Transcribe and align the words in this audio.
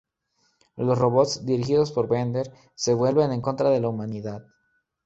Los 0.77 0.97
robots 0.97 1.45
dirigidos 1.45 1.91
por 1.91 2.07
Bender 2.07 2.51
se 2.73 2.95
vuelven 2.95 3.31
en 3.33 3.41
contra 3.41 3.69
de 3.69 3.81
la 3.81 3.89
humanidad. 3.89 4.43